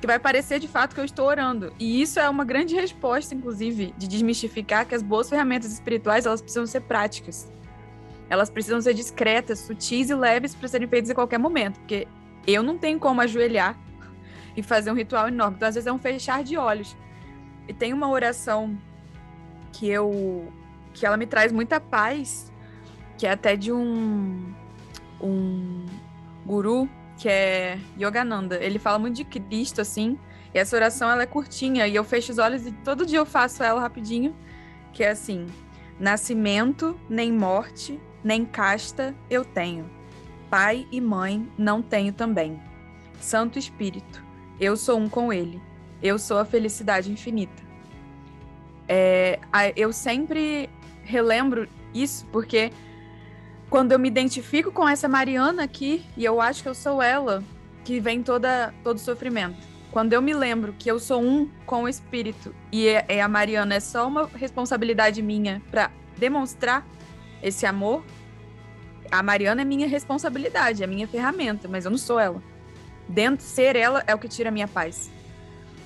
[0.00, 1.72] que vai parecer de fato que eu estou orando.
[1.78, 6.40] E isso é uma grande resposta, inclusive, de desmistificar que as boas ferramentas espirituais elas
[6.40, 7.50] precisam ser práticas.
[8.30, 12.06] Elas precisam ser discretas, sutis e leves para serem feitas em qualquer momento, porque
[12.46, 13.76] eu não tenho como ajoelhar
[14.56, 15.56] e fazer um ritual enorme.
[15.56, 16.96] Então, às vezes é um fechar de olhos.
[17.66, 18.78] E tem uma oração
[19.72, 20.50] que eu
[20.94, 22.52] que ela me traz muita paz,
[23.16, 24.54] que é até de um
[25.20, 25.84] um
[26.48, 28.56] guru, que é Yogananda.
[28.56, 30.18] Ele fala muito de Cristo, assim.
[30.54, 31.86] E essa oração, ela é curtinha.
[31.86, 34.34] E eu fecho os olhos e todo dia eu faço ela rapidinho.
[34.92, 35.46] Que é assim:
[36.00, 39.88] Nascimento, nem morte, nem casta eu tenho.
[40.48, 42.58] Pai e mãe não tenho também.
[43.20, 44.24] Santo Espírito,
[44.58, 45.60] eu sou um com ele.
[46.02, 47.62] Eu sou a felicidade infinita.
[48.88, 49.38] É,
[49.76, 50.70] eu sempre
[51.02, 52.70] relembro isso porque
[53.70, 57.42] quando eu me identifico com essa Mariana aqui, e eu acho que eu sou ela,
[57.84, 59.56] que vem toda, todo sofrimento.
[59.90, 63.28] Quando eu me lembro que eu sou um com o espírito e é, é a
[63.28, 66.86] Mariana é só uma responsabilidade minha para demonstrar
[67.42, 68.04] esse amor,
[69.10, 72.42] a Mariana é minha responsabilidade, é minha ferramenta, mas eu não sou ela.
[73.08, 75.10] Dentro ser ela é o que tira a minha paz.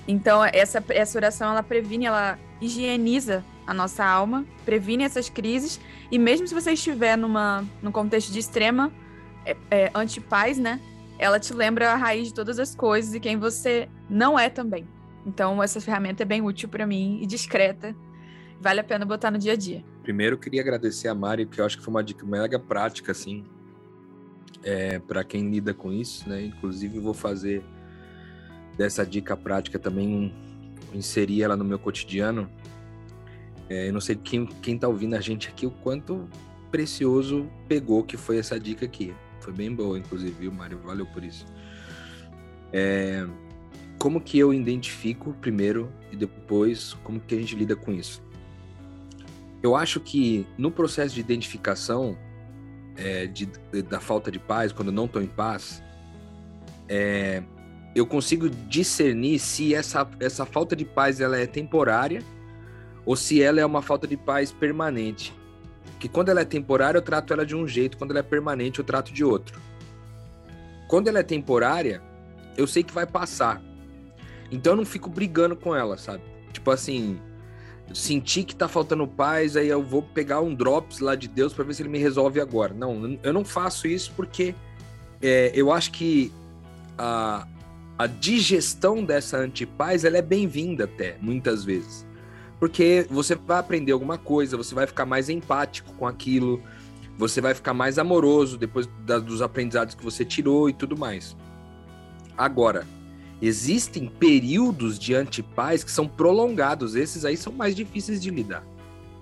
[0.05, 5.79] Então essa essa oração ela previne, ela higieniza a nossa alma, previne essas crises
[6.13, 8.93] e mesmo se você estiver numa, num contexto de extrema
[9.43, 10.79] é, é, antipaz, né?
[11.17, 14.87] Ela te lembra a raiz de todas as coisas e quem você não é também.
[15.25, 17.95] Então, essa ferramenta é bem útil para mim e discreta.
[18.61, 19.83] Vale a pena botar no dia a dia.
[20.03, 23.43] Primeiro, queria agradecer a Mari, porque eu acho que foi uma dica mega prática, assim,
[24.61, 26.45] é, para quem lida com isso, né?
[26.45, 27.63] Inclusive, vou fazer
[28.77, 30.31] dessa dica prática também,
[30.93, 32.47] inserir ela no meu cotidiano,
[33.69, 36.27] é, eu não sei quem, quem tá ouvindo a gente aqui, o quanto
[36.71, 39.13] precioso pegou que foi essa dica aqui.
[39.39, 40.79] Foi bem boa, inclusive, viu, Mário?
[40.79, 41.45] Valeu por isso.
[42.71, 43.27] É,
[43.99, 48.21] como que eu identifico primeiro e depois como que a gente lida com isso?
[49.61, 52.17] Eu acho que no processo de identificação
[52.97, 53.45] é, de,
[53.87, 55.81] da falta de paz, quando eu não estou em paz,
[56.89, 57.43] é,
[57.95, 62.21] eu consigo discernir se essa, essa falta de paz ela é temporária
[63.05, 65.33] ou se ela é uma falta de paz permanente.
[65.99, 68.79] Que quando ela é temporária, eu trato ela de um jeito, quando ela é permanente,
[68.79, 69.59] eu trato de outro.
[70.87, 72.01] Quando ela é temporária,
[72.57, 73.61] eu sei que vai passar.
[74.51, 76.23] Então eu não fico brigando com ela, sabe?
[76.51, 77.19] Tipo assim,
[77.93, 81.63] sentir que tá faltando paz, aí eu vou pegar um drops lá de Deus para
[81.63, 82.73] ver se ele me resolve agora.
[82.73, 84.53] Não, eu não faço isso porque
[85.21, 86.31] é, eu acho que
[86.97, 87.47] a,
[87.97, 92.05] a digestão dessa antipaz ela é bem-vinda até, muitas vezes.
[92.63, 96.63] Porque você vai aprender alguma coisa, você vai ficar mais empático com aquilo,
[97.17, 101.35] você vai ficar mais amoroso depois da, dos aprendizados que você tirou e tudo mais.
[102.37, 102.87] Agora,
[103.41, 108.63] Existem períodos de antipaz que são prolongados, esses aí são mais difíceis de lidar,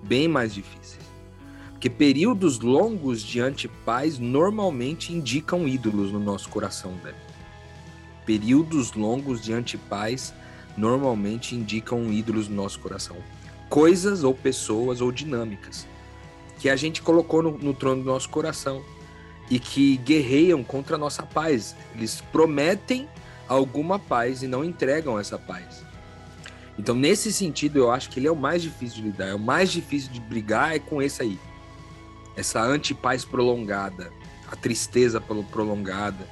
[0.04, 1.02] bem mais difíceis.
[1.72, 7.16] Porque períodos longos de antipaz normalmente indicam ídolos no nosso coração, velho.
[8.24, 10.32] Períodos longos de antipaz
[10.76, 13.16] normalmente indicam ídolos no nosso coração.
[13.68, 15.86] Coisas ou pessoas ou dinâmicas
[16.58, 18.84] que a gente colocou no, no trono do nosso coração
[19.50, 21.74] e que guerreiam contra a nossa paz.
[21.94, 23.08] Eles prometem
[23.48, 25.84] alguma paz e não entregam essa paz.
[26.78, 29.26] Então, nesse sentido, eu acho que ele é o mais difícil de lidar.
[29.26, 31.38] É o mais difícil de brigar é com esse aí.
[32.36, 34.12] Essa antipaz prolongada,
[34.50, 36.26] a tristeza prolongada,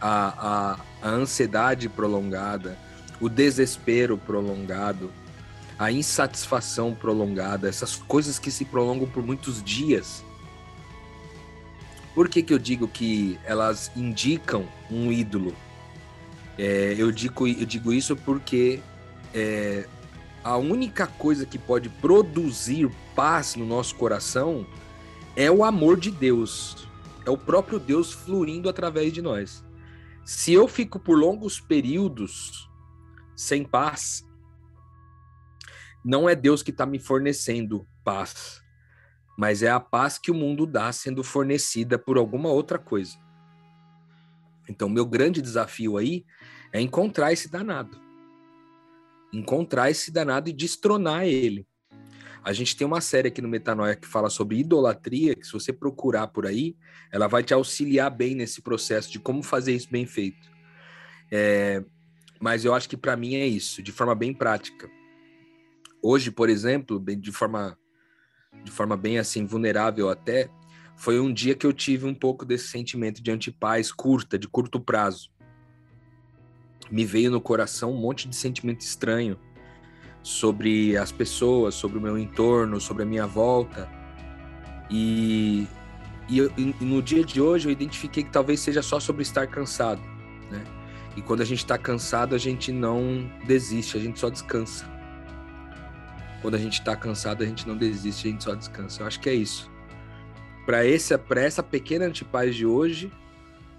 [0.00, 2.76] a, a, a ansiedade prolongada,
[3.20, 5.10] o desespero prolongado,
[5.78, 10.24] a insatisfação prolongada, essas coisas que se prolongam por muitos dias.
[12.14, 15.54] Por que, que eu digo que elas indicam um ídolo?
[16.58, 18.80] É, eu, digo, eu digo isso porque
[19.34, 19.86] é,
[20.42, 24.66] a única coisa que pode produzir paz no nosso coração
[25.34, 26.88] é o amor de Deus.
[27.26, 29.62] É o próprio Deus fluindo através de nós.
[30.24, 32.65] Se eu fico por longos períodos
[33.36, 34.26] sem paz,
[36.04, 38.62] não é Deus que está me fornecendo paz,
[39.36, 43.18] mas é a paz que o mundo dá sendo fornecida por alguma outra coisa.
[44.68, 46.24] Então, meu grande desafio aí
[46.72, 48.00] é encontrar esse danado.
[49.32, 51.66] Encontrar esse danado e destronar ele.
[52.42, 55.72] A gente tem uma série aqui no Metanoia que fala sobre idolatria, que se você
[55.72, 56.76] procurar por aí,
[57.10, 60.48] ela vai te auxiliar bem nesse processo de como fazer isso bem feito.
[61.32, 61.84] É,
[62.40, 64.90] mas eu acho que para mim é isso, de forma bem prática.
[66.02, 67.76] Hoje, por exemplo, de forma
[68.64, 70.50] de forma bem assim vulnerável até,
[70.96, 74.80] foi um dia que eu tive um pouco desse sentimento de antipaz curta, de curto
[74.80, 75.30] prazo.
[76.90, 79.38] Me veio no coração um monte de sentimento estranho
[80.22, 83.88] sobre as pessoas, sobre o meu entorno, sobre a minha volta.
[84.90, 85.66] E,
[86.28, 90.15] e, e no dia de hoje eu identifiquei que talvez seja só sobre estar cansado?
[91.16, 94.86] E quando a gente está cansado, a gente não desiste, a gente só descansa.
[96.42, 99.02] Quando a gente está cansado, a gente não desiste, a gente só descansa.
[99.02, 99.70] Eu acho que é isso
[100.66, 103.12] para essa pequena antipaz de hoje,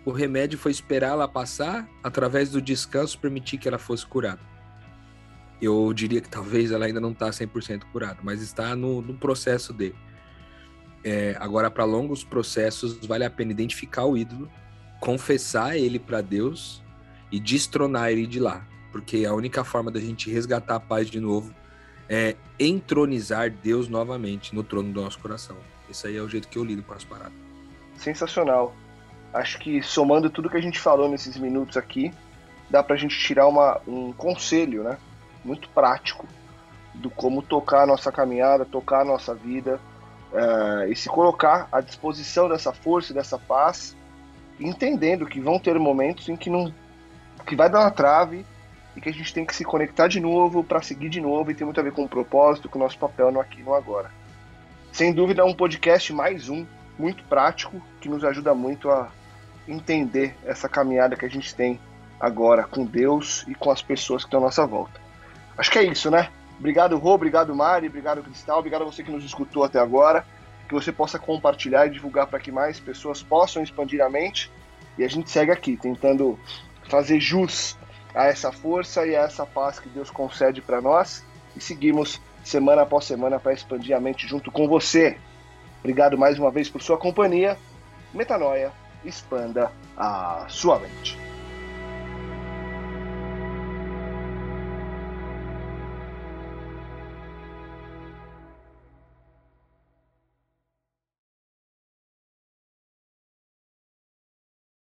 [0.06, 4.40] o remédio foi esperar ela passar, através do descanso permitir que ela fosse curada.
[5.62, 9.74] Eu diria que talvez ela ainda não está 100% curada, mas está no, no processo
[9.74, 9.94] de.
[11.04, 14.50] É, agora, para longos processos, vale a pena identificar o ídolo,
[15.02, 16.82] confessar ele para Deus
[17.32, 21.19] e destronar ele de lá, porque a única forma da gente resgatar a paz de
[21.19, 21.53] novo
[22.09, 25.57] é entronizar Deus novamente no trono do nosso coração.
[25.89, 27.34] Esse aí é o jeito que eu lido com as paradas.
[27.97, 28.73] Sensacional.
[29.34, 32.13] Acho que somando tudo que a gente falou nesses minutos aqui,
[32.69, 34.97] dá pra gente tirar uma, um conselho, né?
[35.43, 36.28] Muito prático
[36.93, 39.80] do como tocar a nossa caminhada, tocar a nossa vida
[40.32, 43.95] uh, e se colocar à disposição dessa força, dessa paz,
[44.59, 46.73] entendendo que vão ter momentos em que não
[47.48, 48.45] que vai dar uma trave
[48.95, 51.56] e que a gente tem que se conectar de novo para seguir de novo e
[51.56, 54.12] tem muito a ver com o propósito, com o nosso papel no aqui no agora.
[54.91, 56.66] Sem dúvida, é um podcast mais um,
[56.98, 59.10] muito prático, que nos ajuda muito a
[59.68, 61.80] entender essa caminhada que a gente tem
[62.20, 65.00] agora com Deus e com as pessoas que estão à nossa volta.
[65.58, 66.30] Acho que é isso, né?
[66.60, 70.26] Obrigado, Rô, obrigado, Mari, obrigado, Cristal, obrigado a você que nos escutou até agora.
[70.68, 74.52] Que você possa compartilhar e divulgar para que mais pessoas possam expandir a mente.
[74.98, 76.38] E a gente segue aqui, tentando
[76.88, 77.78] fazer jus
[78.14, 81.24] a essa força e a essa paz que Deus concede para nós.
[81.56, 85.18] E seguimos semana após semana para expandir a mente junto com você.
[85.80, 87.58] Obrigado mais uma vez por sua companhia.
[88.14, 88.72] Metanoia,
[89.06, 91.26] expanda a sua mente.